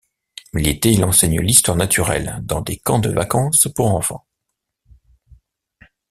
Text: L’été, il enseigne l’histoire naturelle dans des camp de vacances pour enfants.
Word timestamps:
L’été, 0.53 0.89
il 0.93 1.03
enseigne 1.05 1.39
l’histoire 1.41 1.77
naturelle 1.77 2.39
dans 2.41 2.61
des 2.61 2.77
camp 2.79 2.97
de 2.97 3.11
vacances 3.11 3.67
pour 3.71 3.93
enfants. 3.93 4.25